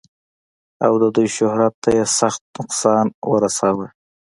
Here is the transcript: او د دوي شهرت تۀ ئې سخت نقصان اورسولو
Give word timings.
او 0.85 0.93
د 1.01 1.03
دوي 1.15 1.27
شهرت 1.37 1.73
تۀ 1.83 1.89
ئې 1.95 2.03
سخت 2.19 2.41
نقصان 2.57 3.05
اورسولو 3.27 3.87